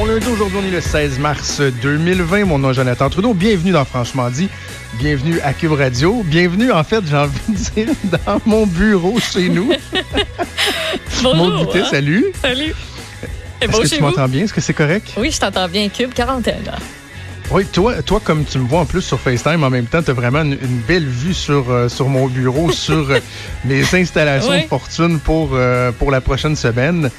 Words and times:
Bon 0.00 0.06
lundi, 0.06 0.26
aujourd'hui, 0.28 0.58
on 0.62 0.66
est 0.66 0.70
le 0.70 0.80
16 0.80 1.18
mars 1.18 1.60
2020. 1.60 2.46
Mon 2.46 2.58
nom 2.58 2.70
est 2.70 2.74
Jonathan 2.74 3.10
Trudeau. 3.10 3.34
Bienvenue 3.34 3.72
dans 3.72 3.84
Franchement 3.84 4.30
dit. 4.30 4.48
Bienvenue 4.94 5.38
à 5.40 5.52
Cube 5.52 5.72
Radio. 5.72 6.22
Bienvenue, 6.24 6.72
en 6.72 6.82
fait, 6.84 7.04
j'ai 7.06 7.18
envie 7.18 7.38
de 7.48 7.54
dire, 7.54 7.94
dans 8.26 8.40
mon 8.46 8.66
bureau 8.66 9.20
chez 9.20 9.50
nous. 9.50 9.70
Bonjour. 11.22 11.34
Mon 11.34 11.64
goûter, 11.64 11.84
salut. 11.84 12.32
Salut. 12.40 12.74
Est-ce 13.60 13.78
que 13.78 13.94
tu 13.94 14.00
m'entends 14.00 14.26
bien? 14.26 14.44
Est-ce 14.44 14.54
que 14.54 14.62
c'est 14.62 14.72
correct? 14.72 15.12
Oui, 15.18 15.30
je 15.32 15.38
t'entends 15.38 15.68
bien. 15.68 15.90
Cube, 15.90 16.14
quarantaine. 16.14 16.64
Oui, 17.52 17.64
toi, 17.66 18.00
toi, 18.02 18.20
comme 18.22 18.44
tu 18.44 18.60
me 18.60 18.68
vois 18.68 18.80
en 18.80 18.84
plus 18.86 19.02
sur 19.02 19.18
FaceTime, 19.18 19.64
en 19.64 19.70
même 19.70 19.86
temps, 19.86 20.00
tu 20.04 20.12
as 20.12 20.14
vraiment 20.14 20.42
une, 20.42 20.56
belle 20.86 21.06
vue 21.06 21.34
sur, 21.34 21.68
euh, 21.68 21.88
sur 21.88 22.08
mon 22.08 22.28
bureau, 22.28 22.70
sur 22.72 23.10
euh, 23.10 23.18
mes 23.64 23.82
installations 23.92 24.52
de 24.52 24.68
fortune 24.68 25.18
pour, 25.18 25.50
euh, 25.54 25.90
pour 25.90 26.12
la 26.12 26.20
prochaine 26.20 26.54
semaine. 26.54 27.10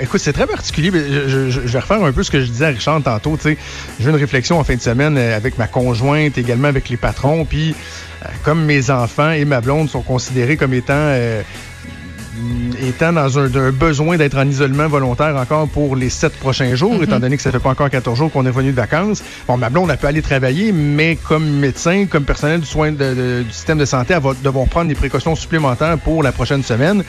écoute, 0.00 0.20
c'est 0.20 0.32
très 0.32 0.46
particulier. 0.46 0.92
Je, 0.92 1.50
je, 1.50 1.60
vais 1.60 1.78
refaire 1.80 2.04
un 2.04 2.12
peu 2.12 2.22
ce 2.22 2.30
que 2.30 2.40
je 2.40 2.46
disais 2.46 2.66
à 2.66 2.68
Richard 2.68 3.02
tantôt. 3.02 3.36
J'ai 3.42 3.56
eu 3.98 4.08
une 4.08 4.14
réflexion 4.14 4.60
en 4.60 4.64
fin 4.64 4.76
de 4.76 4.80
semaine 4.80 5.18
avec 5.18 5.58
ma 5.58 5.66
conjointe, 5.66 6.38
également 6.38 6.68
avec 6.68 6.88
les 6.88 6.96
patrons. 6.96 7.44
Puis, 7.44 7.74
comme 8.44 8.64
mes 8.64 8.90
enfants 8.90 9.32
et 9.32 9.44
ma 9.44 9.60
blonde 9.60 9.90
sont 9.90 10.02
considérés 10.02 10.56
comme 10.56 10.72
étant 10.72 11.12
étant 12.80 13.12
dans 13.12 13.38
un, 13.38 13.48
besoin 13.70 14.16
d'être 14.16 14.36
en 14.36 14.48
isolement 14.48 14.88
volontaire 14.88 15.36
encore 15.36 15.68
pour 15.68 15.96
les 15.96 16.10
sept 16.10 16.32
prochains 16.34 16.74
jours, 16.74 16.94
mhm. 16.94 17.02
étant 17.02 17.20
donné 17.20 17.36
que 17.36 17.42
ça 17.42 17.50
fait 17.50 17.58
pas 17.58 17.70
encore 17.70 17.90
14 17.90 18.18
jours 18.18 18.32
qu'on 18.32 18.46
est 18.46 18.50
venu 18.50 18.70
de 18.70 18.76
vacances. 18.76 19.22
Bon, 19.46 19.56
ma 19.56 19.70
blonde, 19.70 19.90
a 19.90 19.96
pu 19.96 20.06
aller 20.06 20.22
travailler, 20.22 20.72
mais 20.72 21.16
comme 21.16 21.46
médecin, 21.46 22.06
comme 22.06 22.24
personnel 22.24 22.60
du 22.60 22.66
soin 22.66 22.92
du 22.92 23.50
système 23.50 23.78
de 23.78 23.84
santé, 23.84 24.14
elle 24.14 24.22
va 24.22 24.32
devoir 24.42 24.66
prendre 24.66 24.88
des 24.88 24.94
précautions 24.94 25.34
supplémentaires 25.34 25.98
pour 25.98 26.22
la 26.22 26.32
prochaine 26.32 26.62
semaine. 26.62 27.04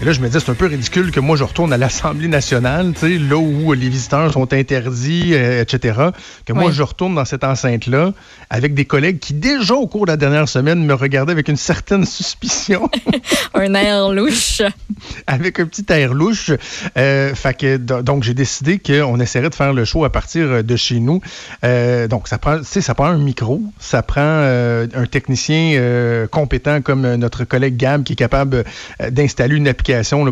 Et 0.00 0.04
là, 0.04 0.12
je 0.12 0.20
me 0.20 0.28
dis, 0.28 0.40
c'est 0.40 0.50
un 0.50 0.54
peu 0.54 0.66
ridicule 0.66 1.12
que 1.12 1.20
moi, 1.20 1.36
je 1.36 1.44
retourne 1.44 1.72
à 1.72 1.76
l'Assemblée 1.76 2.26
nationale, 2.26 2.92
tu 2.92 3.00
sais, 3.00 3.18
là 3.18 3.36
où 3.36 3.72
les 3.72 3.88
visiteurs 3.88 4.32
sont 4.32 4.52
interdits, 4.52 5.30
euh, 5.34 5.62
etc. 5.62 6.08
Que 6.44 6.52
moi, 6.52 6.72
je 6.72 6.82
retourne 6.82 7.14
dans 7.14 7.24
cette 7.24 7.44
enceinte-là 7.44 8.12
avec 8.50 8.74
des 8.74 8.84
collègues 8.84 9.20
qui, 9.20 9.32
déjà 9.32 9.74
au 9.74 9.86
cours 9.86 10.06
de 10.06 10.10
la 10.10 10.16
dernière 10.16 10.48
semaine, 10.48 10.84
me 10.84 10.94
regardaient 10.94 11.32
avec 11.32 11.48
une 11.48 11.56
certaine 11.56 12.04
suspicion. 12.06 12.88
un 13.54 13.74
air 13.74 14.08
louche. 14.08 14.62
avec 15.28 15.60
un 15.60 15.66
petit 15.66 15.84
air 15.90 16.14
louche. 16.14 16.50
Euh, 16.96 17.34
fait 17.34 17.54
que, 17.54 17.76
donc, 17.76 18.24
j'ai 18.24 18.34
décidé 18.34 18.80
qu'on 18.80 19.20
essaierait 19.20 19.50
de 19.50 19.54
faire 19.54 19.72
le 19.72 19.84
show 19.84 20.04
à 20.04 20.10
partir 20.10 20.64
de 20.64 20.76
chez 20.76 20.98
nous. 20.98 21.20
Euh, 21.64 22.08
donc, 22.08 22.26
ça 22.26 22.38
prend, 22.38 22.60
ça 22.64 22.94
prend 22.94 23.06
un 23.06 23.18
micro, 23.18 23.62
ça 23.78 24.02
prend 24.02 24.20
un 24.20 25.06
technicien 25.08 26.26
compétent 26.30 26.80
comme 26.80 27.14
notre 27.14 27.44
collègue 27.44 27.76
Gab 27.76 28.02
qui 28.02 28.14
est 28.14 28.16
capable 28.16 28.64
d'installer 29.10 29.54
une 29.56 29.68
application 29.68 29.81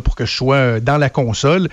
pour 0.02 0.14
que 0.14 0.26
je 0.26 0.34
sois 0.34 0.56
euh, 0.56 0.80
dans 0.80 0.96
la 0.96 1.10
console. 1.10 1.68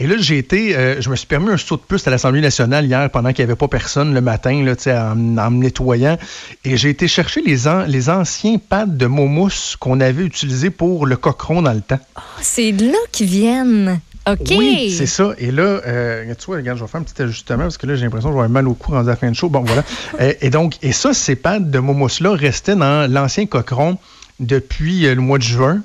Et 0.00 0.06
là, 0.06 0.14
j'ai 0.16 0.38
été, 0.38 0.76
euh, 0.76 1.00
je 1.00 1.10
me 1.10 1.16
suis 1.16 1.26
permis 1.26 1.50
un 1.50 1.56
saut 1.56 1.76
de 1.76 1.82
puce 1.82 2.06
à 2.06 2.10
l'Assemblée 2.12 2.40
nationale 2.40 2.86
hier 2.86 3.10
pendant 3.10 3.32
qu'il 3.32 3.44
n'y 3.44 3.50
avait 3.50 3.58
pas 3.58 3.66
personne 3.66 4.14
le 4.14 4.20
matin, 4.20 4.62
là, 4.62 4.74
en, 4.86 5.38
en 5.38 5.50
me 5.50 5.58
nettoyant. 5.58 6.16
Et 6.64 6.76
j'ai 6.76 6.90
été 6.90 7.08
chercher 7.08 7.42
les, 7.42 7.64
les 7.88 8.08
anciens 8.08 8.58
pads 8.58 8.86
de 8.86 9.06
Momousse 9.06 9.74
qu'on 9.76 9.98
avait 9.98 10.22
utilisés 10.22 10.70
pour 10.70 11.04
le 11.04 11.16
cochon 11.16 11.62
dans 11.62 11.72
le 11.72 11.80
temps. 11.80 11.98
Oh, 12.16 12.20
c'est 12.40 12.70
de 12.70 12.86
là 12.86 12.98
qu'ils 13.10 13.26
viennent. 13.26 14.00
OK. 14.30 14.52
Oui, 14.56 14.94
c'est 14.96 15.06
ça. 15.06 15.32
Et 15.38 15.50
là, 15.50 15.80
euh, 15.84 16.32
tu 16.38 16.46
vois, 16.46 16.58
regarde, 16.58 16.78
je 16.78 16.84
vais 16.84 16.88
faire 16.88 17.00
un 17.00 17.04
petit 17.04 17.20
ajustement 17.20 17.64
parce 17.64 17.78
que 17.78 17.86
là, 17.88 17.96
j'ai 17.96 18.04
l'impression 18.04 18.28
que 18.28 18.34
je 18.34 18.38
vais 18.38 18.44
avoir 18.44 18.50
mal 18.50 18.68
au 18.68 18.74
cou 18.74 18.92
dans 18.92 19.02
la 19.02 19.16
fin 19.16 19.28
de 19.28 19.34
show. 19.34 19.48
Bon, 19.48 19.64
voilà. 19.64 19.82
et, 20.40 20.50
donc, 20.50 20.76
et 20.82 20.92
ça, 20.92 21.12
ces 21.12 21.34
pads 21.34 21.58
de 21.58 21.78
Momousse-là 21.80 22.36
restaient 22.36 22.76
dans 22.76 23.10
l'ancien 23.10 23.46
cochon 23.46 23.98
depuis 24.38 25.12
le 25.12 25.20
mois 25.20 25.38
de 25.38 25.42
juin. 25.42 25.82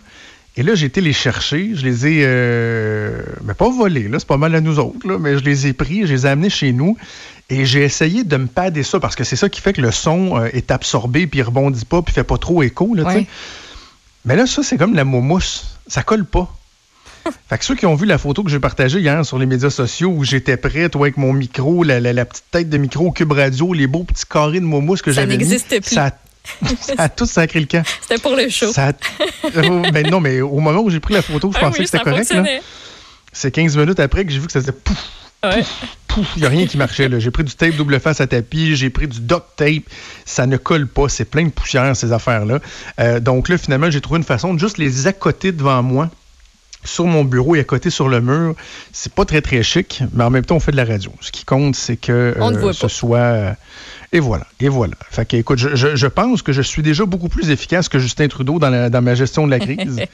Et 0.55 0.63
là, 0.63 0.75
j'ai 0.75 0.85
été 0.85 1.01
les 1.01 1.13
chercher. 1.13 1.71
Je 1.73 1.83
les 1.83 2.07
ai, 2.07 2.21
euh, 2.25 3.23
mais 3.43 3.55
pas 3.55 3.69
volés, 3.69 4.07
là, 4.07 4.19
c'est 4.19 4.27
pas 4.27 4.37
mal 4.37 4.53
à 4.53 4.61
nous 4.61 4.79
autres, 4.79 5.07
là, 5.07 5.17
mais 5.17 5.37
je 5.37 5.43
les 5.43 5.67
ai 5.67 5.73
pris, 5.73 6.05
je 6.05 6.13
les 6.13 6.25
ai 6.25 6.29
amenés 6.29 6.49
chez 6.49 6.73
nous. 6.73 6.95
Et 7.49 7.65
j'ai 7.65 7.83
essayé 7.83 8.23
de 8.23 8.37
me 8.37 8.47
pader 8.47 8.83
ça 8.83 8.99
parce 8.99 9.15
que 9.15 9.23
c'est 9.23 9.35
ça 9.35 9.49
qui 9.49 9.61
fait 9.61 9.73
que 9.73 9.81
le 9.81 9.91
son 9.91 10.39
euh, 10.39 10.49
est 10.53 10.71
absorbé, 10.71 11.27
puis 11.27 11.39
il 11.39 11.43
rebondit 11.43 11.85
pas, 11.85 12.01
puis 12.01 12.13
fait 12.13 12.23
pas 12.23 12.37
trop 12.37 12.63
écho. 12.63 12.93
Là, 12.93 13.03
Mais 14.25 14.35
là, 14.35 14.45
ça, 14.45 14.63
c'est 14.63 14.77
comme 14.77 14.93
la 14.93 15.03
moumousse. 15.03 15.77
Ça 15.87 16.03
colle 16.03 16.25
pas. 16.25 16.55
fait 17.49 17.57
que 17.57 17.65
ceux 17.65 17.75
qui 17.75 17.85
ont 17.85 17.95
vu 17.95 18.05
la 18.05 18.17
photo 18.17 18.43
que 18.43 18.49
j'ai 18.49 18.59
partagée 18.59 18.99
hier 18.99 19.25
sur 19.25 19.39
les 19.39 19.45
médias 19.45 19.69
sociaux 19.69 20.09
où 20.09 20.23
j'étais 20.23 20.57
prêt, 20.57 20.87
toi, 20.89 21.01
avec 21.01 21.17
mon 21.17 21.33
micro, 21.33 21.83
la, 21.83 22.25
petite 22.25 22.45
tête 22.51 22.69
de 22.69 22.77
micro 22.77 23.11
Cube 23.11 23.31
Radio, 23.31 23.73
les 23.73 23.87
beaux 23.87 24.03
petits 24.03 24.25
carrés 24.29 24.59
de 24.59 24.65
moumousse 24.65 25.01
que 25.01 25.11
j'avais 25.11 25.37
mis. 25.37 25.45
Ça 25.45 25.65
plus. 25.67 25.95
Ça 25.95 26.11
ça 26.81 26.93
a 26.97 27.09
tout 27.09 27.25
sacré 27.25 27.59
le 27.59 27.65
camp. 27.65 27.83
C'était 28.01 28.21
pour 28.21 28.35
le 28.35 28.49
show. 28.49 28.71
Euh, 28.77 29.91
ben 29.91 30.09
non, 30.09 30.19
mais 30.19 30.41
au 30.41 30.59
moment 30.59 30.81
où 30.81 30.89
j'ai 30.89 30.99
pris 30.99 31.13
la 31.13 31.21
photo, 31.21 31.51
je 31.51 31.57
ah 31.57 31.61
pensais 31.61 31.79
que 31.79 31.85
c'était 31.85 32.03
correct. 32.03 32.33
C'est 33.31 33.51
15 33.51 33.77
minutes 33.77 33.99
après 33.99 34.25
que 34.25 34.31
j'ai 34.31 34.39
vu 34.39 34.45
que 34.45 34.51
ça 34.51 34.61
faisait 34.61 34.71
pouf, 34.71 34.97
pouf, 36.07 36.27
Il 36.35 36.41
n'y 36.41 36.45
a 36.45 36.49
rien 36.49 36.67
qui 36.67 36.77
marchait. 36.77 37.09
J'ai 37.19 37.31
pris 37.31 37.43
du 37.43 37.53
tape 37.55 37.75
double 37.75 37.99
face 37.99 38.21
à 38.21 38.27
tapis, 38.27 38.75
j'ai 38.75 38.91
pris 38.91 39.07
du 39.07 39.21
duct 39.21 39.43
tape. 39.55 39.83
Ça 40.25 40.45
ne 40.45 40.57
colle 40.57 40.87
pas. 40.87 41.09
C'est 41.09 41.25
plein 41.25 41.43
de 41.45 41.49
poussière, 41.49 41.95
ces 41.95 42.11
affaires-là. 42.11 42.59
Euh, 42.99 43.19
donc 43.19 43.49
là, 43.49 43.57
finalement, 43.57 43.89
j'ai 43.89 44.01
trouvé 44.01 44.19
une 44.19 44.23
façon 44.23 44.53
de 44.53 44.59
juste 44.59 44.77
les 44.77 45.07
accoter 45.07 45.51
devant 45.51 45.81
moi 45.81 46.11
sur 46.83 47.05
mon 47.05 47.23
bureau 47.23 47.55
et 47.55 47.59
à 47.59 47.63
côté 47.63 47.89
sur 47.89 48.07
le 48.07 48.21
mur. 48.21 48.55
C'est 48.91 49.13
pas 49.13 49.25
très, 49.25 49.41
très 49.41 49.63
chic, 49.63 50.03
mais 50.13 50.23
en 50.23 50.29
même 50.29 50.45
temps, 50.45 50.55
on 50.55 50.59
fait 50.59 50.71
de 50.71 50.77
la 50.77 50.85
radio. 50.85 51.11
Ce 51.21 51.31
qui 51.31 51.45
compte, 51.45 51.75
c'est 51.75 51.97
que 51.97 52.35
euh, 52.37 52.73
ce 52.73 52.87
soit 52.87 53.55
et 54.13 54.19
voilà, 54.19 54.47
et 54.59 54.69
voilà. 54.69 54.93
Fait 55.09 55.27
que, 55.27 55.35
écoute, 55.35 55.57
je, 55.57 56.07
pense 56.07 56.41
que 56.43 56.53
je 56.53 56.61
suis 56.61 56.83
déjà 56.83 57.05
beaucoup 57.05 57.29
plus 57.29 57.49
efficace 57.49 57.89
que 57.89 57.99
Justin 57.99 58.27
Trudeau 58.27 58.59
dans, 58.59 58.89
dans 58.89 59.01
ma 59.01 59.15
gestion 59.15 59.45
de 59.45 59.51
la 59.51 59.59
crise. 59.59 60.01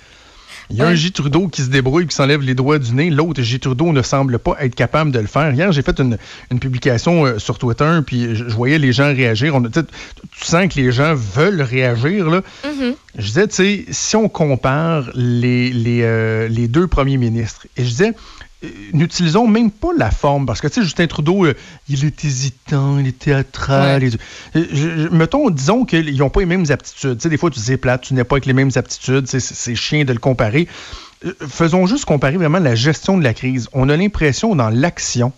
Il 0.72 0.78
y 0.78 0.82
a 0.82 0.88
un 0.88 0.94
J. 0.94 1.12
Trudeau 1.12 1.48
qui 1.48 1.64
se 1.64 1.70
débrouille, 1.70 2.06
qui 2.06 2.16
s'enlève 2.16 2.42
les 2.42 2.54
doigts 2.54 2.78
du 2.78 2.94
nez. 2.94 3.10
L'autre, 3.10 3.42
J. 3.42 3.60
Trudeau, 3.60 3.92
ne 3.92 4.04
semble 4.04 4.38
pas 4.38 4.56
être 4.60 4.76
capable 4.76 5.12
de 5.12 5.18
le 5.18 5.26
faire. 5.26 5.52
Hier, 5.52 5.72
j'ai 5.72 5.82
fait 5.82 6.00
une, 6.00 6.18
publication 6.60 7.26
euh, 7.26 7.40
sur 7.40 7.58
Twitter, 7.58 8.00
puis 8.06 8.36
je, 8.36 8.44
voyais 8.44 8.78
les 8.78 8.94
gens 8.94 9.08
réagir. 9.08 9.56
On, 9.56 9.64
tu 9.64 9.82
sens 10.44 10.72
que 10.72 10.80
les 10.80 10.92
gens 10.92 11.16
veulent 11.16 11.64
réagir. 11.64 12.30
Là. 12.30 12.42
Mm-hmm. 12.64 12.96
Je 13.18 13.26
disais, 13.26 13.48
tu 13.48 13.56
sais, 13.56 13.86
si 13.90 14.16
on 14.16 14.30
compare 14.30 15.10
les, 15.16 15.72
les, 15.72 16.04
euh, 16.04 16.48
les 16.48 16.68
deux 16.68 16.86
premiers 16.86 17.18
ministres, 17.18 17.66
et 17.76 17.84
je 17.84 17.90
disais, 17.90 18.14
n'utilisons 18.94 19.48
même 19.48 19.72
pas 19.72 19.90
la 19.98 20.12
forme, 20.12 20.46
parce 20.46 20.60
que, 20.62 20.68
tu 20.68 20.76
sais, 20.76 20.82
Justin 20.84 21.08
Trudeau, 21.08 21.46
euh, 21.46 21.54
il 21.88 22.04
est 22.06 22.26
hésitant, 22.26 23.00
il 23.00 23.08
est 23.08 23.18
théâtral. 23.18 24.04
Euh, 24.56 25.10
mettons, 25.12 25.50
disons 25.50 25.86
qu'ils 25.86 26.18
n'ont 26.18 26.30
pas 26.30 26.42
les 26.42 26.46
mêmes 26.46 26.66
aptitudes. 26.70 27.18
Tu 27.18 27.24
sais, 27.24 27.30
des 27.30 27.38
fois, 27.38 27.50
tu 27.50 27.60
disais 27.60 27.78
plate, 27.78 28.02
tu 28.02 28.14
n'es 28.14 28.24
pas 28.24 28.36
avec 28.36 28.46
les 28.46 28.54
mêmes 28.54 28.72
aptitudes, 28.76 29.28
c'est 29.28 29.76
chiant 29.76 30.04
de 30.04 30.14
le 30.14 30.20
comparer. 30.20 30.68
faisons 31.48 31.86
juste 31.86 32.06
comparer 32.06 32.38
vraiment 32.38 32.60
la 32.60 32.76
gestion 32.76 33.18
de 33.18 33.24
la 33.24 33.34
crise. 33.34 33.70
On 33.74 33.88
a 33.90 33.96
l'impression, 33.96 34.56
dans 34.56 34.70
l'action, 34.70 35.32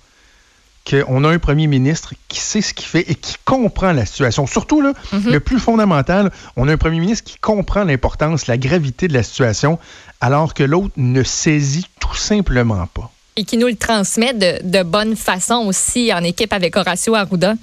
qu'on 0.90 1.24
a 1.24 1.30
un 1.30 1.40
premier 1.40 1.68
ministre 1.68 2.14
qui 2.28 2.40
sait 2.40 2.62
ce 2.62 2.74
qu'il 2.74 2.88
fait 2.88 3.10
et 3.10 3.16
qui 3.16 3.36
comprend 3.46 3.92
la 3.94 4.06
situation. 4.06 4.48
Surtout, 4.48 4.82
là, 4.82 4.94
mm-hmm. 5.14 5.32
le 5.32 5.40
plus 5.40 5.60
fondamental, 5.60 6.32
on 6.56 6.68
a 6.68 6.74
un 6.74 6.78
premier 6.78 7.00
ministre 7.00 7.24
qui 7.24 7.38
comprend 7.38 7.84
l'importance, 7.84 8.48
la 8.48 8.58
gravité 8.58 9.08
de 9.08 9.14
la 9.14 9.24
situation, 9.24 9.80
alors 10.20 10.54
que 10.54 10.64
l'autre 10.64 10.94
ne 10.98 11.24
saisit 11.24 11.86
tout 12.00 12.16
simplement 12.16 12.88
pas. 12.88 13.12
Et 13.38 13.46
qui 13.46 13.58
nous 13.58 13.68
le 13.68 13.76
transmet 13.76 14.34
de, 14.34 14.68
de 14.68 14.84
bonne 14.84 15.16
façon 15.16 15.66
aussi 15.68 16.14
en 16.14 16.24
équipe 16.24 16.52
avec 16.52 16.76
Horacio 16.76 17.16
Arruda. 17.16 17.56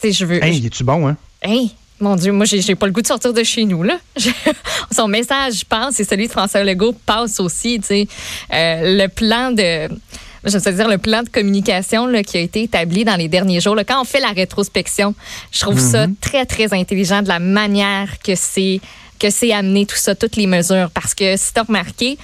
sais, 0.00 0.12
je 0.12 0.24
veux. 0.24 0.42
Hey, 0.42 0.64
es-tu 0.66 0.82
bon, 0.82 1.08
hein? 1.08 1.16
Hey, 1.42 1.72
mon 2.00 2.16
Dieu, 2.16 2.32
moi, 2.32 2.46
j'ai 2.46 2.74
pas 2.74 2.86
le 2.86 2.92
goût 2.92 3.02
de 3.02 3.06
sortir 3.06 3.32
de 3.32 3.42
chez 3.42 3.64
nous, 3.64 3.82
là. 3.82 3.98
Son 4.90 5.06
message, 5.06 5.60
je 5.60 5.64
pense, 5.68 6.00
et 6.00 6.04
celui 6.04 6.26
de 6.26 6.32
François 6.32 6.64
Legault 6.64 6.94
passe 7.04 7.38
aussi, 7.40 7.78
tu 7.80 7.86
sais. 7.86 8.08
Euh, 8.52 8.96
le 8.96 9.06
plan 9.08 9.52
de 9.52 9.88
je 10.44 10.56
veux 10.58 10.72
dire, 10.72 10.88
le 10.88 10.98
plan 10.98 11.22
de 11.22 11.28
communication 11.28 12.06
là, 12.06 12.22
qui 12.22 12.38
a 12.38 12.40
été 12.40 12.62
établi 12.62 13.04
dans 13.04 13.16
les 13.16 13.28
derniers 13.28 13.60
jours, 13.60 13.74
là, 13.74 13.84
quand 13.84 14.00
on 14.00 14.04
fait 14.04 14.20
la 14.20 14.30
rétrospection, 14.30 15.14
je 15.52 15.60
trouve 15.60 15.78
ça 15.78 16.06
mm-hmm. 16.06 16.14
très, 16.20 16.46
très 16.46 16.72
intelligent 16.74 17.22
de 17.22 17.28
la 17.28 17.38
manière 17.38 18.18
que 18.24 18.34
c'est 18.34 18.80
que 19.18 19.28
c'est 19.28 19.52
amené 19.52 19.84
tout 19.84 19.96
ça, 19.96 20.14
toutes 20.14 20.36
les 20.36 20.46
mesures. 20.46 20.90
Parce 20.92 21.14
que 21.14 21.36
si 21.36 21.52
tu 21.52 21.60
as 21.60 21.62
remarqué, 21.62 22.16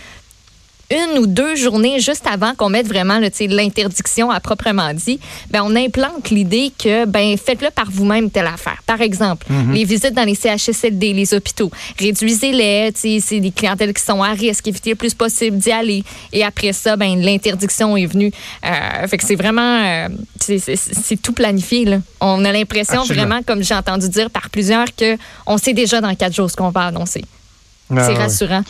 une 0.91 1.19
ou 1.19 1.27
deux 1.27 1.57
journées 1.57 1.99
juste 2.01 2.27
avant 2.27 2.55
qu'on 2.55 2.69
mette 2.69 2.87
vraiment 2.87 3.19
l'interdiction 3.19 4.31
à 4.31 4.41
proprement 4.41 4.95
dit, 4.95 5.19
ben 5.51 5.63
on 5.65 5.75
implante 5.75 6.31
l'idée 6.31 6.73
que 6.79 7.07
ben 7.07 7.37
faites-le 7.37 7.71
par 7.71 7.91
vous-même 7.91 8.31
telle 8.31 8.47
affaire. 8.47 8.83
Par 8.87 9.01
exemple, 9.01 9.47
mhm. 9.51 9.73
les 9.73 9.85
visites 9.85 10.15
dans 10.15 10.25
les 10.25 10.35
CHSLD, 10.35 11.13
les 11.13 11.35
hôpitaux, 11.35 11.71
réduisez-les, 11.99 12.93
c'est 12.95 13.41
des 13.41 13.51
clientèles 13.51 13.93
qui 13.93 14.03
sont 14.03 14.23
à 14.23 14.31
risque, 14.31 14.69
évitez 14.69 14.91
le 14.91 14.97
plus 14.97 15.15
possible 15.15 15.57
d'y 15.57 15.73
aller. 15.73 16.05
Et 16.33 16.45
après 16.45 16.73
ça, 16.73 16.97
ben 16.97 17.21
l'interdiction 17.21 17.97
est 17.97 18.07
venue. 18.07 18.31
Euh, 18.65 19.09
fait 19.09 19.19
que 19.19 19.25
c'est 19.25 19.37
vraiment, 19.37 19.83
euh, 19.85 20.09
c'est 20.39 21.21
tout 21.21 21.33
planifié 21.33 21.85
là. 21.85 21.99
On 22.21 22.45
a 22.45 22.53
l'impression 22.53 23.03
vraiment, 23.05 23.43
comme 23.43 23.63
j'ai 23.63 23.75
entendu 23.75 24.09
dire 24.09 24.31
par 24.31 24.51
plusieurs, 24.51 24.95
que 24.95 25.17
on 25.47 25.59
sait 25.59 25.73
déjà 25.73 26.01
dans 26.01 26.15
quatre 26.15 26.35
jours 26.35 26.51
ce 26.51 26.57
qu'on 26.57 26.71
va 26.71 26.87
annoncer. 26.87 27.25
Ah 27.91 28.05
c'est 28.07 28.15
rassurant. 28.15 28.63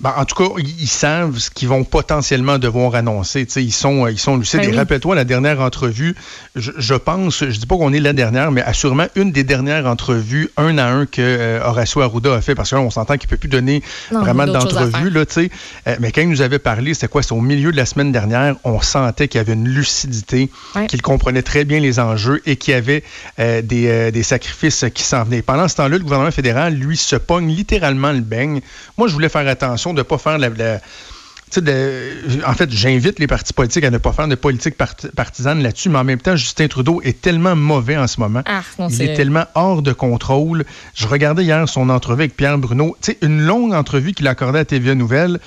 Ben, 0.00 0.12
en 0.16 0.24
tout 0.26 0.34
cas, 0.34 0.54
ils 0.58 0.88
savent 0.88 1.38
ce 1.38 1.50
qu'ils 1.50 1.68
vont 1.68 1.82
potentiellement 1.82 2.58
devoir 2.58 2.94
annoncer. 2.94 3.46
ils 3.56 3.72
sont, 3.72 4.06
ils 4.06 4.18
sont 4.18 4.36
lucides. 4.36 4.60
Ben 4.60 4.74
et 4.74 4.76
rappelle-toi, 4.76 5.14
la 5.14 5.24
dernière 5.24 5.60
entrevue, 5.60 6.14
je, 6.54 6.94
pense, 6.94 7.44
je 7.44 7.58
dis 7.58 7.66
pas 7.66 7.76
qu'on 7.76 7.92
est 7.94 8.00
la 8.00 8.12
dernière, 8.12 8.52
mais 8.52 8.62
assurément 8.62 9.06
une 9.14 9.32
des 9.32 9.44
dernières 9.44 9.86
entrevues 9.86 10.50
un 10.58 10.76
à 10.76 10.86
un 10.86 11.06
que 11.06 11.22
euh, 11.22 11.64
Horacio 11.64 12.02
Arruda 12.02 12.34
a 12.34 12.40
fait, 12.42 12.54
parce 12.54 12.70
que 12.70 12.76
là, 12.76 12.82
on 12.82 12.90
s'entend 12.90 13.16
qu'il 13.16 13.28
peut 13.28 13.38
plus 13.38 13.48
donner 13.48 13.82
vraiment 14.10 14.46
d'entrevue. 14.46 15.12
Euh, 15.16 15.96
mais 16.00 16.12
quand 16.12 16.20
il 16.20 16.28
nous 16.28 16.42
avait 16.42 16.58
parlé, 16.58 16.92
c'était 16.92 17.08
quoi? 17.08 17.22
C'est 17.22 17.32
au 17.32 17.40
milieu 17.40 17.72
de 17.72 17.76
la 17.76 17.86
semaine 17.86 18.12
dernière, 18.12 18.56
on 18.64 18.82
sentait 18.82 19.28
qu'il 19.28 19.38
y 19.38 19.40
avait 19.40 19.54
une 19.54 19.68
lucidité, 19.68 20.50
qu'il 20.88 21.00
comprenait 21.00 21.42
très 21.42 21.64
bien 21.64 21.80
les 21.80 21.98
enjeux 21.98 22.42
et 22.44 22.56
qu'il 22.56 22.74
y 22.74 22.76
avait 22.76 23.02
euh, 23.38 23.62
des, 23.62 24.12
des, 24.12 24.22
sacrifices 24.22 24.84
qui 24.92 25.02
s'en 25.02 25.24
venaient. 25.24 25.42
Pendant 25.42 25.68
ce 25.68 25.76
temps-là, 25.76 25.96
le 25.96 26.04
gouvernement 26.04 26.30
fédéral, 26.30 26.74
lui, 26.74 26.98
se 26.98 27.16
pogne 27.16 27.48
littéralement 27.48 28.12
le 28.12 28.20
beigne. 28.20 28.60
Moi, 28.98 29.08
je 29.08 29.12
voulais 29.14 29.28
faire 29.28 29.46
attention 29.48 29.85
de 29.92 29.98
ne 29.98 30.02
pas 30.02 30.18
faire 30.18 30.38
la, 30.38 30.50
en 32.46 32.54
fait, 32.54 32.70
j'invite 32.70 33.18
les 33.18 33.26
partis 33.26 33.52
politiques 33.52 33.84
à 33.84 33.90
ne 33.90 33.98
pas 33.98 34.12
faire 34.12 34.28
de 34.28 34.34
politique 34.34 34.74
partisane 34.76 35.62
là-dessus, 35.62 35.88
mais 35.88 35.98
en 35.98 36.04
même 36.04 36.20
temps, 36.20 36.36
Justin 36.36 36.68
Trudeau 36.68 37.00
est 37.02 37.20
tellement 37.20 37.54
mauvais 37.54 37.96
en 37.96 38.06
ce 38.06 38.20
moment. 38.20 38.42
Ah, 38.46 38.62
il 38.78 39.02
est... 39.02 39.14
tellement 39.14 39.44
hors 39.54 39.82
de 39.82 39.92
contrôle. 39.92 40.64
Je 40.94 41.06
regardais 41.06 41.44
hier 41.44 41.68
son 41.68 41.88
entrevue 41.88 42.22
avec 42.22 42.36
Pierre 42.36 42.58
Bruno. 42.58 42.96
Une 43.22 43.42
longue 43.42 43.72
entrevue 43.72 44.12
qu'il 44.12 44.26
a 44.26 44.30
accordée 44.30 44.58
à 44.58 44.64
TVA 44.64 44.94
Nouvelle. 44.94 45.38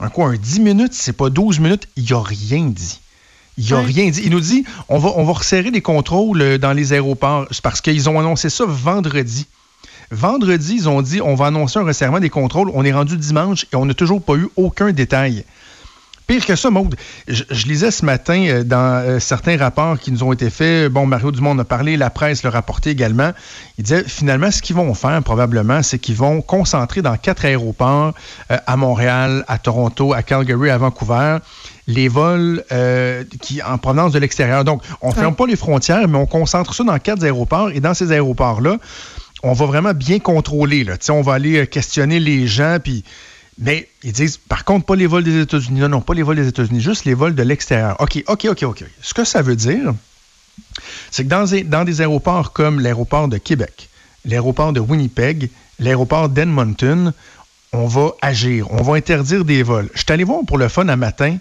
Un 0.00 0.08
quoi, 0.10 0.28
un 0.28 0.36
10 0.36 0.60
minutes, 0.60 0.94
c'est 0.94 1.12
pas 1.12 1.28
12 1.28 1.58
minutes? 1.58 1.88
Il 1.96 2.12
a 2.14 2.22
rien 2.22 2.66
dit. 2.66 3.00
Il 3.58 3.68
n'a 3.70 3.80
rien 3.80 4.08
dit. 4.10 4.22
Il 4.24 4.30
nous 4.30 4.40
dit 4.40 4.64
on 4.88 4.98
va, 4.98 5.10
on 5.16 5.24
va 5.24 5.32
resserrer 5.32 5.72
les 5.72 5.82
contrôles 5.82 6.40
euh, 6.40 6.58
dans 6.58 6.72
les 6.72 6.92
aéroports. 6.92 7.46
C'est 7.50 7.62
parce 7.62 7.80
qu'ils 7.80 8.08
ont 8.08 8.20
annoncé 8.20 8.48
ça 8.48 8.64
vendredi. 8.66 9.46
Vendredi, 10.10 10.74
ils 10.74 10.88
ont 10.88 11.02
dit 11.02 11.20
on 11.20 11.34
va 11.34 11.46
annoncer 11.46 11.78
un 11.78 11.84
resserrement 11.84 12.20
des 12.20 12.30
contrôles. 12.30 12.70
On 12.74 12.84
est 12.84 12.92
rendu 12.92 13.16
dimanche 13.16 13.66
et 13.72 13.76
on 13.76 13.84
n'a 13.84 13.94
toujours 13.94 14.22
pas 14.22 14.34
eu 14.34 14.48
aucun 14.56 14.92
détail. 14.92 15.44
Pire 16.28 16.44
que 16.44 16.56
ça, 16.56 16.68
Maude, 16.68 16.94
je, 17.26 17.66
lisais 17.66 17.90
ce 17.90 18.04
matin 18.04 18.44
euh, 18.48 18.62
dans 18.62 19.02
euh, 19.02 19.18
certains 19.18 19.56
rapports 19.56 19.98
qui 19.98 20.12
nous 20.12 20.22
ont 20.22 20.34
été 20.34 20.50
faits, 20.50 20.92
bon, 20.92 21.06
Mario 21.06 21.32
Dumont 21.32 21.52
en 21.52 21.58
a 21.58 21.64
parlé, 21.64 21.96
la 21.96 22.10
presse 22.10 22.42
l'a 22.42 22.50
rapporté 22.50 22.90
également, 22.90 23.32
il 23.78 23.84
disait 23.84 24.04
finalement 24.04 24.50
ce 24.50 24.60
qu'ils 24.60 24.76
vont 24.76 24.92
faire 24.92 25.22
probablement, 25.22 25.82
c'est 25.82 25.98
qu'ils 25.98 26.16
vont 26.16 26.42
concentrer 26.42 27.00
dans 27.00 27.16
quatre 27.16 27.46
aéroports, 27.46 28.12
euh, 28.50 28.58
à 28.66 28.76
Montréal, 28.76 29.42
à 29.48 29.56
Toronto, 29.56 30.12
à 30.12 30.22
Calgary, 30.22 30.68
à 30.68 30.76
Vancouver, 30.76 31.38
les 31.86 32.08
vols 32.08 32.62
qui 33.40 33.62
en 33.62 33.78
provenance 33.78 34.12
de 34.12 34.18
l'extérieur. 34.18 34.62
Donc, 34.62 34.82
on 35.00 35.08
ne 35.08 35.14
ferme 35.14 35.34
pas 35.34 35.46
les 35.46 35.56
frontières, 35.56 36.06
mais 36.06 36.18
on 36.18 36.26
concentre 36.26 36.74
ça 36.74 36.84
dans 36.84 36.98
quatre 36.98 37.24
aéroports 37.24 37.70
et 37.70 37.80
dans 37.80 37.94
ces 37.94 38.12
aéroports-là, 38.12 38.76
on 39.42 39.52
va 39.52 39.66
vraiment 39.66 39.94
bien 39.94 40.18
contrôler. 40.18 40.84
Là. 40.84 40.96
on 41.10 41.22
va 41.22 41.34
aller 41.34 41.58
euh, 41.58 41.66
questionner 41.66 42.20
les 42.20 42.46
gens, 42.46 42.78
puis. 42.82 43.04
Mais 43.60 43.88
ils 44.04 44.12
disent, 44.12 44.36
par 44.36 44.64
contre, 44.64 44.86
pas 44.86 44.94
les 44.94 45.08
vols 45.08 45.24
des 45.24 45.40
États-Unis. 45.40 45.80
Non, 45.80 45.88
non, 45.88 46.00
pas 46.00 46.14
les 46.14 46.22
vols 46.22 46.36
des 46.36 46.46
États-Unis, 46.46 46.80
juste 46.80 47.04
les 47.04 47.14
vols 47.14 47.34
de 47.34 47.42
l'extérieur. 47.42 47.96
OK, 48.00 48.22
OK, 48.28 48.46
OK, 48.48 48.62
OK. 48.62 48.84
Ce 49.02 49.14
que 49.14 49.24
ça 49.24 49.42
veut 49.42 49.56
dire, 49.56 49.94
c'est 51.10 51.24
que 51.24 51.28
dans 51.28 51.44
des, 51.44 51.64
dans 51.64 51.84
des 51.84 52.00
aéroports 52.00 52.52
comme 52.52 52.78
l'aéroport 52.78 53.26
de 53.26 53.36
Québec, 53.36 53.88
l'aéroport 54.24 54.72
de 54.72 54.78
Winnipeg, 54.78 55.50
l'aéroport 55.80 56.28
d'Edmonton, 56.28 57.12
on 57.72 57.86
va 57.88 58.12
agir, 58.22 58.70
on 58.70 58.82
va 58.82 58.94
interdire 58.94 59.44
des 59.44 59.64
vols. 59.64 59.90
Je 59.92 59.98
suis 59.98 60.12
allé 60.12 60.22
voir 60.22 60.42
pour 60.46 60.58
le 60.58 60.68
fun 60.68 60.88
un 60.88 60.96
matin 60.96 61.36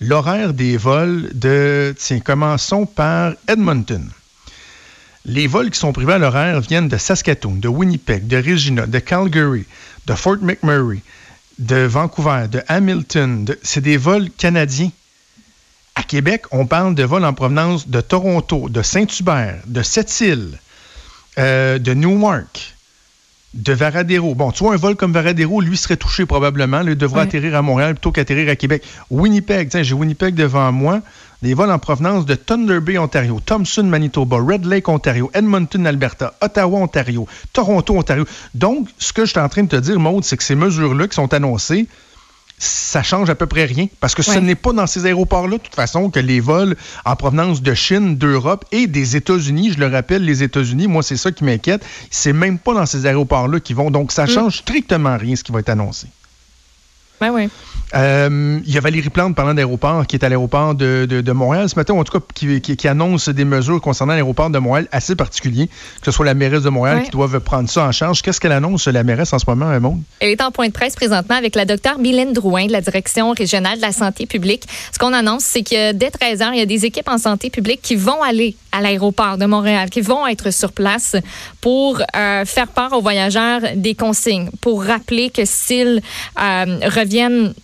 l'horaire 0.00 0.52
des 0.52 0.76
vols 0.76 1.30
de, 1.32 1.94
tiens, 1.98 2.20
commençons 2.20 2.86
par 2.86 3.34
Edmonton. 3.48 4.10
Les 5.24 5.46
vols 5.46 5.70
qui 5.70 5.78
sont 5.78 5.92
privés 5.92 6.14
à 6.14 6.18
l'horaire 6.18 6.60
viennent 6.60 6.88
de 6.88 6.96
Saskatoon, 6.96 7.54
de 7.54 7.68
Winnipeg, 7.68 8.26
de 8.26 8.36
Regina, 8.36 8.86
de 8.86 8.98
Calgary, 8.98 9.64
de 10.06 10.14
Fort 10.14 10.38
McMurray, 10.42 11.00
de 11.58 11.76
Vancouver, 11.84 12.46
de 12.50 12.60
Hamilton. 12.66 13.46
C'est 13.62 13.80
des 13.80 13.96
vols 13.96 14.30
canadiens. 14.30 14.90
À 15.94 16.02
Québec, 16.02 16.44
on 16.50 16.66
parle 16.66 16.94
de 16.94 17.04
vols 17.04 17.24
en 17.24 17.34
provenance 17.34 17.88
de 17.88 18.00
Toronto, 18.00 18.68
de 18.68 18.82
Saint-Hubert, 18.82 19.60
de 19.66 19.82
Sept-Îles, 19.82 20.58
euh, 21.38 21.78
de 21.78 21.94
Newark, 21.94 22.74
de 23.54 23.72
Varadero. 23.74 24.34
Bon, 24.34 24.50
tu 24.50 24.64
vois, 24.64 24.74
un 24.74 24.78
vol 24.78 24.96
comme 24.96 25.12
Varadero, 25.12 25.60
lui, 25.60 25.76
serait 25.76 25.98
touché 25.98 26.26
probablement. 26.26 26.80
Il 26.80 26.96
devrait 26.96 27.22
atterrir 27.22 27.54
à 27.54 27.62
Montréal 27.62 27.94
plutôt 27.94 28.10
qu'atterrir 28.10 28.48
à 28.48 28.56
Québec. 28.56 28.82
Winnipeg, 29.10 29.68
tiens, 29.68 29.82
j'ai 29.82 29.94
Winnipeg 29.94 30.34
devant 30.34 30.72
moi 30.72 31.00
des 31.42 31.54
vols 31.54 31.70
en 31.70 31.78
provenance 31.78 32.24
de 32.24 32.34
Thunder 32.34 32.80
Bay, 32.80 32.98
Ontario, 32.98 33.40
Thompson, 33.44 33.82
Manitoba, 33.82 34.38
Red 34.38 34.64
Lake, 34.64 34.88
Ontario, 34.88 35.30
Edmonton, 35.34 35.86
Alberta, 35.86 36.34
Ottawa, 36.40 36.78
Ontario, 36.78 37.26
Toronto, 37.52 37.96
Ontario. 37.96 38.24
Donc, 38.54 38.88
ce 38.98 39.12
que 39.12 39.24
je 39.24 39.30
suis 39.30 39.40
en 39.40 39.48
train 39.48 39.64
de 39.64 39.68
te 39.68 39.76
dire, 39.76 39.98
Maude, 39.98 40.24
c'est 40.24 40.36
que 40.36 40.44
ces 40.44 40.54
mesures-là 40.54 41.08
qui 41.08 41.14
sont 41.14 41.34
annoncées, 41.34 41.88
ça 42.58 43.02
change 43.02 43.28
à 43.28 43.34
peu 43.34 43.46
près 43.46 43.64
rien. 43.64 43.88
Parce 43.98 44.14
que 44.14 44.22
ce 44.22 44.38
n'est 44.38 44.54
pas 44.54 44.72
dans 44.72 44.86
ces 44.86 45.04
aéroports-là, 45.06 45.58
de 45.58 45.62
toute 45.62 45.74
façon, 45.74 46.10
que 46.10 46.20
les 46.20 46.38
vols 46.38 46.76
en 47.04 47.16
provenance 47.16 47.60
de 47.60 47.74
Chine, 47.74 48.16
d'Europe 48.16 48.64
et 48.70 48.86
des 48.86 49.16
États-Unis, 49.16 49.72
je 49.72 49.80
le 49.80 49.88
rappelle, 49.88 50.24
les 50.24 50.44
États-Unis, 50.44 50.86
moi, 50.86 51.02
c'est 51.02 51.16
ça 51.16 51.32
qui 51.32 51.42
m'inquiète, 51.42 51.84
c'est 52.10 52.32
même 52.32 52.58
pas 52.58 52.74
dans 52.74 52.86
ces 52.86 53.06
aéroports-là 53.06 53.58
qu'ils 53.58 53.74
vont. 53.74 53.90
Donc, 53.90 54.12
ça 54.12 54.24
mm. 54.24 54.28
change 54.28 54.58
strictement 54.58 55.16
rien 55.16 55.34
ce 55.34 55.42
qui 55.42 55.50
va 55.50 55.58
être 55.58 55.70
annoncé. 55.70 56.06
Ben 57.20 57.30
oui. 57.30 57.48
Euh, 57.94 58.60
il 58.64 58.72
y 58.72 58.78
a 58.78 58.80
Valérie 58.80 59.10
Plante, 59.10 59.34
parlant 59.34 59.54
d'aéroport, 59.54 60.06
qui 60.06 60.16
est 60.16 60.24
à 60.24 60.28
l'aéroport 60.28 60.74
de, 60.74 61.32
Montréal 61.32 61.68
ce 61.68 61.76
matin, 61.76 61.94
en 61.94 62.04
tout 62.04 62.18
cas, 62.18 62.24
qui, 62.34 62.88
annonce 62.88 63.28
des 63.28 63.44
mesures 63.44 63.80
concernant 63.80 64.12
l'aéroport 64.12 64.50
de 64.50 64.58
Montréal 64.58 64.88
assez 64.92 65.14
particuliers, 65.14 65.66
que 65.66 66.04
ce 66.06 66.10
soit 66.10 66.24
la 66.24 66.34
mairesse 66.34 66.62
de 66.62 66.70
Montréal 66.70 67.02
qui 67.02 67.10
doivent 67.10 67.40
prendre 67.40 67.68
ça 67.68 67.84
en 67.84 67.92
charge. 67.92 68.22
Qu'est-ce 68.22 68.40
qu'elle 68.40 68.52
annonce, 68.52 68.86
la 68.88 69.04
mairesse, 69.04 69.32
en 69.32 69.38
ce 69.38 69.44
moment, 69.46 69.68
Raymond? 69.68 70.00
Elle 70.20 70.30
est 70.30 70.42
en 70.42 70.50
point 70.50 70.68
de 70.68 70.72
presse 70.72 70.94
présentement 70.94 71.36
avec 71.36 71.54
la 71.54 71.64
docteure 71.64 71.98
Mylène 71.98 72.32
Drouin 72.32 72.66
de 72.66 72.72
la 72.72 72.80
Direction 72.80 73.30
régionale 73.32 73.76
de 73.76 73.82
la 73.82 73.92
santé 73.92 74.26
publique. 74.26 74.64
Ce 74.92 74.98
qu'on 74.98 75.12
annonce, 75.12 75.44
c'est 75.44 75.62
que 75.62 75.92
dès 75.92 76.10
13 76.10 76.40
h, 76.40 76.50
il 76.52 76.58
y 76.58 76.62
a 76.62 76.66
des 76.66 76.84
équipes 76.84 77.08
en 77.08 77.18
santé 77.18 77.50
publique 77.50 77.80
qui 77.82 77.96
vont 77.96 78.22
aller 78.22 78.56
à 78.72 78.80
l'aéroport 78.80 79.38
de 79.38 79.46
Montréal, 79.46 79.90
qui 79.90 80.00
vont 80.00 80.26
être 80.26 80.50
sur 80.50 80.72
place 80.72 81.16
pour 81.60 82.00
euh, 82.16 82.44
faire 82.44 82.68
part 82.68 82.92
aux 82.92 83.02
voyageurs 83.02 83.60
des 83.76 83.94
consignes, 83.94 84.50
pour 84.60 84.84
rappeler 84.84 85.30
que 85.30 85.44
s'ils 85.44 86.00
euh, 86.40 86.78
reviennent 86.84 87.54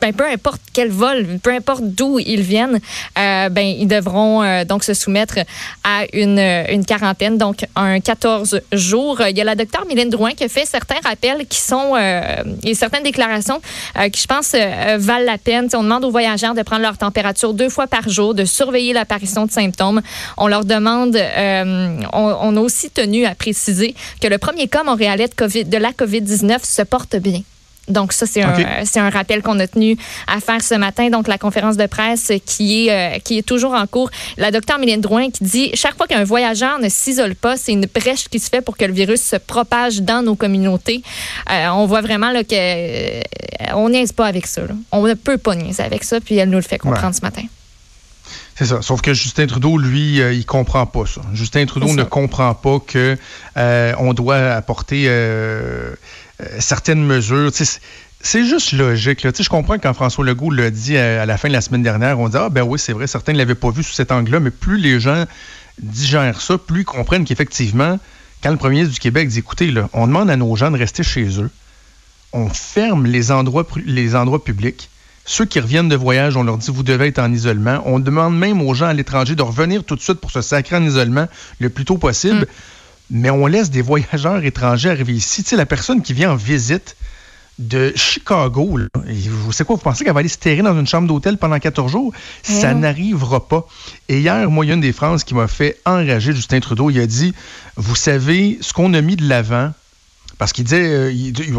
ben, 0.00 0.12
peu 0.12 0.26
importe 0.26 0.60
quel 0.72 0.90
vol, 0.90 1.38
peu 1.42 1.50
importe 1.52 1.82
d'où 1.82 2.18
ils 2.18 2.42
viennent, 2.42 2.80
euh, 3.18 3.48
ben, 3.48 3.64
ils 3.64 3.88
devront 3.88 4.42
euh, 4.42 4.64
donc 4.64 4.84
se 4.84 4.94
soumettre 4.94 5.38
à 5.84 6.04
une, 6.12 6.38
une, 6.38 6.84
quarantaine, 6.84 7.38
donc 7.38 7.64
un 7.74 8.00
14 8.00 8.60
jours. 8.72 9.22
Il 9.28 9.36
y 9.36 9.40
a 9.40 9.44
la 9.44 9.54
docteure 9.54 9.86
Mylène 9.86 10.10
Drouin 10.10 10.32
qui 10.32 10.44
a 10.44 10.48
fait 10.48 10.66
certains 10.66 11.00
rappels 11.02 11.46
qui 11.46 11.60
sont, 11.60 11.94
euh, 11.96 12.42
et 12.62 12.74
certaines 12.74 13.04
déclarations 13.04 13.60
qui, 14.12 14.20
je 14.20 14.26
pense, 14.26 14.52
valent 14.52 15.24
la 15.24 15.38
peine. 15.38 15.68
on 15.74 15.82
demande 15.82 16.04
aux 16.04 16.10
voyageurs 16.10 16.54
de 16.54 16.62
prendre 16.62 16.82
leur 16.82 16.98
température 16.98 17.54
deux 17.54 17.68
fois 17.68 17.86
par 17.86 18.08
jour, 18.08 18.34
de 18.34 18.44
surveiller 18.44 18.92
l'apparition 18.92 19.46
de 19.46 19.50
symptômes. 19.50 20.02
On 20.36 20.46
leur 20.46 20.64
demande, 20.64 21.16
on, 22.12 22.56
a 22.56 22.60
aussi 22.60 22.90
tenu 22.90 23.24
à 23.24 23.34
préciser 23.34 23.94
que 24.20 24.28
le 24.28 24.38
premier 24.38 24.68
cas 24.68 24.84
montréalais 24.84 25.28
de 25.28 25.78
la 25.78 25.90
COVID-19 25.90 26.64
se 26.64 26.82
porte 26.82 27.16
bien. 27.16 27.42
Donc 27.88 28.12
ça, 28.12 28.26
c'est 28.26 28.42
un, 28.42 28.52
un, 28.96 29.10
rappel 29.10 29.42
qu'on 29.42 29.58
a 29.60 29.66
tenu 29.66 29.96
à 30.26 30.40
faire 30.40 30.62
ce 30.62 30.74
matin. 30.74 31.08
Donc 31.10 31.28
la 31.28 31.38
conférence 31.38 31.76
de 31.76 31.86
presse 31.86 32.32
qui 32.44 32.88
est, 32.88 33.16
euh, 33.16 33.18
qui 33.20 33.38
est 33.38 33.42
toujours 33.42 33.74
en 33.74 33.86
cours. 33.86 34.10
La 34.36 34.50
docteure 34.50 34.78
Mylène 34.78 35.00
Drouin 35.00 35.30
qui 35.30 35.44
dit, 35.44 35.70
chaque 35.74 35.96
fois 35.96 36.06
qu'un 36.06 36.24
voyageur 36.24 36.78
ne 36.78 36.88
s'isole 36.88 37.34
pas, 37.34 37.56
c'est 37.56 37.72
une 37.72 37.86
brèche 37.86 38.28
qui 38.28 38.38
se 38.38 38.48
fait 38.48 38.60
pour 38.60 38.76
que 38.76 38.84
le 38.84 38.92
virus 38.92 39.22
se 39.22 39.36
propage 39.36 40.02
dans 40.02 40.22
nos 40.22 40.34
communautés. 40.34 41.02
Euh, 41.50 41.68
on 41.68 41.86
voit 41.86 42.00
vraiment 42.00 42.30
là, 42.30 42.42
que 42.42 42.54
euh, 42.54 43.22
on 43.74 43.88
niaise 43.88 44.12
pas 44.12 44.26
avec 44.26 44.46
ça. 44.46 44.62
On 44.92 45.06
ne 45.06 45.14
peut 45.14 45.38
pas 45.38 45.54
niaiser 45.54 45.82
avec 45.82 46.04
ça, 46.04 46.20
puis 46.20 46.36
elle 46.36 46.50
nous 46.50 46.56
le 46.56 46.62
fait 46.62 46.78
comprendre 46.78 47.14
ce 47.14 47.20
matin. 47.20 47.42
C'est 48.56 48.66
ça. 48.66 48.80
Sauf 48.80 49.02
que 49.02 49.12
Justin 49.12 49.46
Trudeau, 49.46 49.76
lui, 49.76 50.18
il 50.18 50.46
comprend 50.46 50.86
pas 50.86 51.04
ça. 51.06 51.20
Justin 51.34 51.66
Trudeau 51.66 51.92
ne 51.92 52.04
comprend 52.04 52.54
pas 52.54 52.78
que 52.80 53.16
on 53.56 54.14
doit 54.14 54.52
apporter 54.52 55.06
euh, 56.40 56.54
certaines 56.58 57.04
mesures. 57.04 57.50
C'est 58.20 58.44
juste 58.44 58.72
logique. 58.72 59.22
Là. 59.22 59.30
Je 59.38 59.48
comprends 59.48 59.78
quand 59.78 59.94
François 59.94 60.24
Legault 60.24 60.50
l'a 60.50 60.70
dit 60.70 60.96
à, 60.96 61.26
la 61.26 61.36
fin 61.36 61.48
de 61.48 61.52
la 61.52 61.60
semaine 61.60 61.82
dernière, 61.82 62.18
on 62.18 62.28
dit 62.28 62.36
Ah 62.36 62.48
ben 62.48 62.62
oui, 62.62 62.78
c'est 62.78 62.92
vrai, 62.92 63.06
certains 63.06 63.32
ne 63.32 63.38
l'avaient 63.38 63.54
pas 63.54 63.70
vu 63.70 63.82
sous 63.82 63.92
cet 63.92 64.12
angle-là, 64.12 64.40
mais 64.40 64.50
plus 64.50 64.78
les 64.78 65.00
gens 65.00 65.24
digèrent 65.80 66.40
ça, 66.40 66.58
plus 66.58 66.80
ils 66.80 66.84
comprennent 66.84 67.24
qu'effectivement, 67.24 67.98
quand 68.42 68.50
le 68.50 68.56
premier 68.56 68.86
du 68.86 68.98
Québec 68.98 69.28
dit 69.28 69.38
écoutez, 69.38 69.70
là, 69.70 69.88
on 69.92 70.06
demande 70.06 70.30
à 70.30 70.36
nos 70.36 70.54
gens 70.56 70.70
de 70.70 70.78
rester 70.78 71.02
chez 71.02 71.40
eux, 71.40 71.50
on 72.32 72.48
ferme 72.48 73.06
les 73.06 73.30
endroits, 73.30 73.66
les 73.84 74.14
endroits 74.14 74.42
publics. 74.42 74.90
Ceux 75.26 75.44
qui 75.44 75.60
reviennent 75.60 75.88
de 75.88 75.96
voyage, 75.96 76.36
on 76.36 76.44
leur 76.44 76.56
dit 76.56 76.70
vous 76.70 76.82
devez 76.82 77.08
être 77.08 77.18
en 77.18 77.32
isolement. 77.32 77.82
On 77.84 77.98
demande 77.98 78.38
même 78.38 78.62
aux 78.62 78.74
gens 78.74 78.86
à 78.86 78.94
l'étranger 78.94 79.34
de 79.34 79.42
revenir 79.42 79.84
tout 79.84 79.96
de 79.96 80.00
suite 80.00 80.20
pour 80.20 80.30
se 80.30 80.40
sacrer 80.40 80.76
en 80.76 80.84
isolement 80.84 81.26
le 81.58 81.68
plus 81.68 81.84
tôt 81.84 81.98
possible. 81.98 82.40
Mm 82.40 82.46
mais 83.10 83.30
on 83.30 83.46
laisse 83.46 83.70
des 83.70 83.82
voyageurs 83.82 84.44
étrangers 84.44 84.90
arriver 84.90 85.14
ici. 85.14 85.42
Tu 85.42 85.50
sais, 85.50 85.56
la 85.56 85.66
personne 85.66 86.02
qui 86.02 86.12
vient 86.12 86.32
en 86.32 86.36
visite 86.36 86.96
de 87.58 87.92
Chicago, 87.96 88.78
vous 88.94 89.52
savez 89.52 89.66
quoi, 89.66 89.76
vous 89.76 89.82
pensez 89.82 90.04
qu'elle 90.04 90.12
va 90.12 90.20
aller 90.20 90.28
se 90.28 90.36
terrer 90.36 90.60
dans 90.62 90.78
une 90.78 90.86
chambre 90.86 91.08
d'hôtel 91.08 91.38
pendant 91.38 91.58
14 91.58 91.90
jours? 91.90 92.12
Ça 92.42 92.74
n'arrivera 92.74 93.48
pas. 93.48 93.66
Et 94.08 94.18
hier, 94.18 94.50
moi, 94.50 94.64
il 94.64 94.68
y 94.68 94.70
a 94.72 94.74
une 94.74 94.80
des 94.80 94.92
phrases 94.92 95.24
qui 95.24 95.34
m'a 95.34 95.48
fait 95.48 95.80
enrager 95.86 96.32
Justin 96.32 96.60
Trudeau. 96.60 96.90
Il 96.90 97.00
a 97.00 97.06
dit, 97.06 97.34
vous 97.76 97.96
savez, 97.96 98.58
ce 98.60 98.72
qu'on 98.72 98.92
a 98.92 99.00
mis 99.00 99.16
de 99.16 99.26
l'avant 99.26 99.72
Parce 100.38 100.52
qu'il 100.52 100.64
disait, 100.64 101.14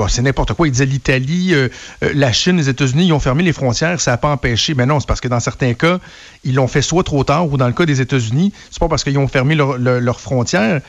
c'est 0.09 0.21
n'importe 0.21 0.53
quoi, 0.53 0.67
il 0.67 0.71
disait 0.71 0.85
l'Italie, 0.85 1.53
la 2.01 2.31
Chine, 2.31 2.57
les 2.57 2.69
États-Unis, 2.69 3.07
ils 3.07 3.13
ont 3.13 3.19
fermé 3.19 3.43
les 3.43 3.53
frontières, 3.53 3.99
ça 3.99 4.11
n'a 4.11 4.17
pas 4.17 4.29
empêché. 4.29 4.75
Mais 4.75 4.85
non, 4.85 4.99
c'est 4.99 5.07
parce 5.07 5.21
que 5.21 5.27
dans 5.27 5.39
certains 5.39 5.73
cas, 5.73 5.99
ils 6.43 6.53
l'ont 6.53 6.67
fait 6.67 6.83
soit 6.83 7.03
trop 7.03 7.23
tard, 7.23 7.51
ou 7.51 7.57
dans 7.57 7.67
le 7.67 7.73
cas 7.73 7.85
des 7.85 8.01
États-Unis, 8.01 8.53
c'est 8.69 8.79
pas 8.79 8.87
parce 8.87 9.03
qu'ils 9.03 9.17
ont 9.17 9.27
fermé 9.27 9.55
leurs 9.55 10.19
frontières 10.19 10.81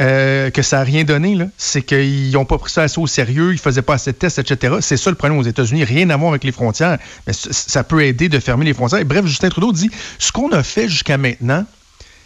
euh, 0.00 0.50
que 0.50 0.60
ça 0.62 0.78
n'a 0.78 0.82
rien 0.82 1.04
donné. 1.04 1.38
C'est 1.56 1.82
qu'ils 1.82 2.32
n'ont 2.32 2.44
pas 2.44 2.58
pris 2.58 2.72
ça 2.72 2.82
assez 2.82 2.98
au 2.98 3.06
sérieux, 3.06 3.50
ils 3.50 3.56
ne 3.56 3.60
faisaient 3.60 3.82
pas 3.82 3.94
assez 3.94 4.10
de 4.10 4.16
tests, 4.16 4.40
etc. 4.40 4.76
C'est 4.80 4.96
ça 4.96 5.10
le 5.10 5.16
problème 5.16 5.38
aux 5.38 5.44
États-Unis. 5.44 5.84
Rien 5.84 6.10
à 6.10 6.16
voir 6.16 6.30
avec 6.30 6.42
les 6.42 6.50
frontières. 6.50 6.98
Mais 7.26 7.32
ça 7.32 7.84
peut 7.84 8.02
aider 8.02 8.28
de 8.28 8.40
fermer 8.40 8.64
les 8.64 8.74
frontières. 8.74 9.04
bref, 9.04 9.24
Justin 9.24 9.50
Trudeau 9.50 9.72
dit 9.72 9.90
ce 10.18 10.32
qu'on 10.32 10.50
a 10.50 10.64
fait 10.64 10.88
jusqu'à 10.88 11.16
maintenant, 11.16 11.64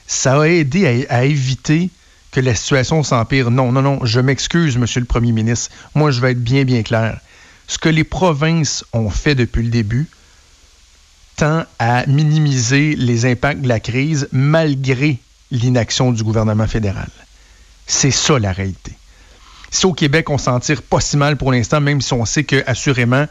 ça 0.07 0.41
a 0.41 0.47
aidé 0.47 1.07
à, 1.11 1.27
éviter 1.27 1.91
que 2.31 2.41
la 2.41 2.55
situation 2.55 3.03
s'empire. 3.03 3.51
Non, 3.51 3.73
non, 3.73 3.83
non, 3.83 4.01
je 4.05 4.21
m'excuse, 4.21 4.77
Monsieur 4.77 5.01
le 5.01 5.07
Premier 5.07 5.33
ministre. 5.33 5.71
Moi, 5.95 6.11
je 6.11 6.21
vais 6.21 6.33
être 6.33 6.43
bien, 6.43 6.65
bien 6.65 6.83
clair. 6.83 7.21
Ce 7.67 7.79
que 7.79 7.89
les 7.89 8.05
provinces 8.05 8.85
ont 8.93 9.11
fait 9.11 9.35
depuis 9.35 9.63
le 9.63 9.71
début 9.71 10.09
tend 11.37 11.65
à 11.79 12.05
minimiser 12.07 12.97
les 12.97 13.27
impacts 13.27 13.61
de 13.61 13.69
la 13.69 13.81
crise 13.81 14.29
malgré 14.33 15.19
l'inaction 15.51 16.13
du 16.13 16.23
gouvernement 16.25 16.67
fédéral. 16.67 17.09
C'est 17.87 18.11
ça 18.11 18.39
la 18.39 18.53
réalité. 18.53 18.93
Si 19.71 19.87
au 19.87 19.93
Québec, 19.93 20.31
on 20.31 20.39
s'en 20.39 20.61
tire 20.61 20.83
pas 20.83 21.01
si 21.01 21.17
mal 21.17 21.37
pour 21.37 21.53
l'instant, 21.53 21.81
même 21.81 22.01
si 22.01 22.13
on 22.13 22.25
sait 22.25 22.45
que 22.45 22.63
assurément, 22.67 23.27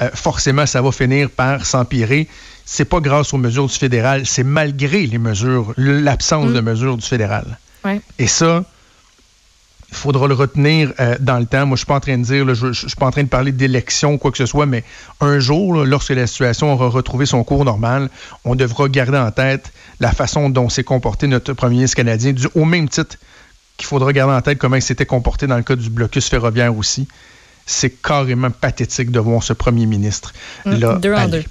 euh, 0.00 0.10
forcément, 0.12 0.66
ça 0.66 0.82
va 0.82 0.92
finir 0.92 1.30
par 1.30 1.64
s'empirer, 1.64 2.28
c'est 2.64 2.84
pas 2.84 3.00
grâce 3.00 3.32
aux 3.32 3.38
mesures 3.38 3.66
du 3.66 3.74
fédéral, 3.74 4.26
c'est 4.26 4.42
malgré 4.42 5.06
les 5.06 5.18
mesures, 5.18 5.72
l'absence 5.76 6.52
de 6.52 6.60
mm. 6.60 6.64
mesures 6.64 6.96
du 6.96 7.06
fédéral. 7.06 7.58
Et 8.18 8.26
ça, 8.26 8.64
il 9.90 9.96
faudra 9.96 10.26
le 10.26 10.34
retenir 10.34 10.92
euh, 10.98 11.16
dans 11.20 11.38
le 11.38 11.46
temps. 11.46 11.66
Moi, 11.66 11.76
je 11.76 11.80
suis 11.80 11.86
pas 11.86 11.96
en 11.96 12.00
train 12.00 12.18
de 12.18 12.24
dire, 12.24 12.54
je, 12.54 12.66
ne 12.66 12.72
suis 12.72 12.88
pas 12.98 13.06
en 13.06 13.10
train 13.10 13.22
de 13.22 13.28
parler 13.28 13.52
d'élection 13.52 14.14
ou 14.14 14.18
quoi 14.18 14.30
que 14.30 14.38
ce 14.38 14.46
soit, 14.46 14.66
mais 14.66 14.84
un 15.20 15.38
jour, 15.38 15.84
lorsque 15.84 16.10
la 16.10 16.26
situation 16.26 16.72
aura 16.72 16.88
retrouvé 16.88 17.26
son 17.26 17.44
cours 17.44 17.64
normal, 17.64 18.10
on 18.44 18.54
devra 18.54 18.88
garder 18.88 19.18
en 19.18 19.30
tête 19.30 19.72
la 20.00 20.12
façon 20.12 20.50
dont 20.50 20.68
s'est 20.68 20.84
comporté 20.84 21.26
notre 21.28 21.52
premier 21.52 21.76
ministre 21.76 21.96
canadien, 21.96 22.32
du, 22.32 22.46
au 22.54 22.64
même 22.64 22.88
titre 22.88 23.16
qu'il 23.76 23.86
faudra 23.86 24.12
garder 24.12 24.34
en 24.34 24.40
tête 24.40 24.58
comment 24.58 24.76
il 24.76 24.82
s'était 24.82 25.06
comporté 25.06 25.46
dans 25.46 25.56
le 25.56 25.62
cas 25.62 25.76
du 25.76 25.90
blocus 25.90 26.28
ferroviaire 26.28 26.76
aussi. 26.76 27.06
C'est 27.66 27.90
carrément 27.90 28.50
pathétique 28.50 29.10
de 29.10 29.18
voir 29.18 29.42
ce 29.42 29.52
premier 29.52 29.86
ministre 29.86 30.32
mm, 30.64 30.72
là. 30.74 30.94
deux 30.96 31.14
en 31.14 31.28
deux. 31.28 31.44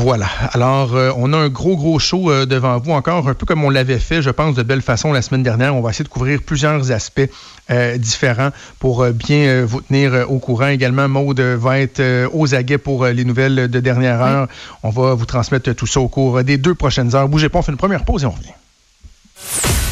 Voilà. 0.00 0.28
Alors, 0.52 0.94
euh, 0.94 1.10
on 1.16 1.32
a 1.32 1.36
un 1.36 1.48
gros, 1.48 1.76
gros 1.76 1.98
show 1.98 2.30
euh, 2.30 2.46
devant 2.46 2.78
vous 2.78 2.92
encore, 2.92 3.28
un 3.28 3.34
peu 3.34 3.46
comme 3.46 3.64
on 3.64 3.70
l'avait 3.70 3.98
fait, 3.98 4.22
je 4.22 4.30
pense, 4.30 4.54
de 4.54 4.62
belle 4.62 4.80
façon 4.80 5.12
la 5.12 5.22
semaine 5.22 5.42
dernière. 5.42 5.74
On 5.74 5.80
va 5.80 5.90
essayer 5.90 6.04
de 6.04 6.08
couvrir 6.08 6.40
plusieurs 6.40 6.92
aspects 6.92 7.28
euh, 7.72 7.98
différents 7.98 8.50
pour 8.78 9.04
bien 9.06 9.64
vous 9.64 9.80
tenir 9.80 10.26
au 10.30 10.38
courant. 10.38 10.68
Également, 10.68 11.08
Maude 11.08 11.40
va 11.40 11.80
être 11.80 12.28
aux 12.32 12.54
aguets 12.54 12.78
pour 12.78 13.06
les 13.06 13.24
nouvelles 13.24 13.68
de 13.68 13.80
dernière 13.80 14.22
heure. 14.22 14.46
On 14.84 14.90
va 14.90 15.14
vous 15.14 15.26
transmettre 15.26 15.74
tout 15.74 15.86
ça 15.88 15.98
au 15.98 16.06
cours 16.06 16.44
des 16.44 16.58
deux 16.58 16.76
prochaines 16.76 17.16
heures. 17.16 17.28
Bougez 17.28 17.48
pas, 17.48 17.58
on 17.58 17.62
fait 17.62 17.72
une 17.72 17.78
première 17.78 18.04
pause 18.04 18.22
et 18.22 18.26
on 18.26 18.30
revient. 18.30 19.87